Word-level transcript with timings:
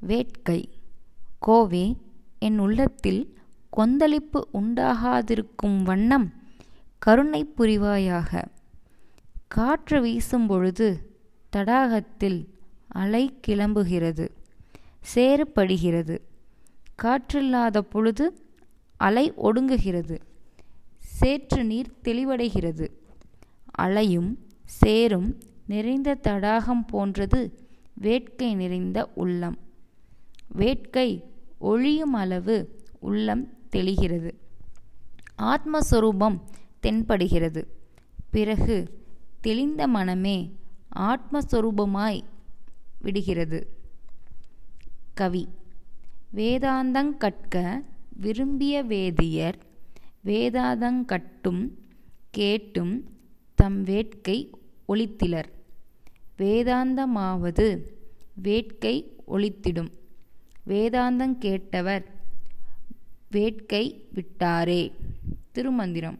வேட்கை. 0.00 0.68
கோவே 1.46 1.96
என் 2.38 2.58
உள்ளத்தில் 2.58 3.36
கொந்தளிப்பு 3.70 4.48
உண்டாகாதிருக்கும் 4.52 5.82
வண்ணம் 5.82 6.32
கருணை 6.98 7.52
புரிவாயாக. 7.56 8.44
காற்று 9.48 10.04
வீசும்பொழுது 10.04 10.88
தடாகத்தில் 11.56 12.46
அலை 12.88 13.32
கிளம்புகிறது 13.46 14.28
சேறுபடுகிறது. 15.14 16.18
காற்றில்லாத 17.02 17.78
பொழுது 17.78 18.26
அலை 18.96 19.32
ஒடுங்குகிறது 19.32 20.18
சேற்று 20.98 21.64
நீர் 21.64 21.92
தெளிவடைகிறது. 22.04 22.86
அலையும் 23.70 24.38
சேரும் 24.64 25.38
நிறைந்த 25.66 26.14
தடாகம் 26.14 26.84
போன்றது 26.84 27.40
வேட்கை 27.94 28.54
நிறைந்த 28.54 29.10
உள்ளம். 29.14 29.58
வேட்கை 30.52 31.24
ஒழியும் 31.60 32.12
அளவு 32.12 32.82
உள்ளம் 33.00 33.48
தெளிகிறது. 33.72 34.34
ஆத்மஸ்வரூபம் 35.38 36.40
தென்படுகிறது. 36.82 37.64
பிறகு 38.30 39.04
தெளிந்த 39.40 39.88
மனமே 39.88 40.54
ஆத்மஸ்வரூபமாய் 40.96 42.20
விடுகிறது. 43.00 43.76
கவி. 45.14 45.48
வேதாந்தங்கட்க 46.34 47.84
விரும்பிய 48.08 48.82
வேதியர் 48.82 49.58
வேதாந்தங்கட்டும் 50.24 51.68
கேட்டும் 52.30 53.18
தம் 53.54 53.82
வேட்கை 53.82 54.50
ஒழித்திலர். 54.88 55.50
வேதாந்தமாவது 56.38 57.82
வேட்கை 58.34 59.16
ஒழித்திடும். 59.28 59.98
வேதாந்தங் 60.68 61.38
கேட்டவர் 61.40 62.04
வேட்கை 63.30 64.08
விட்டாரே. 64.14 64.92
திருமந்திரம். 65.52 66.18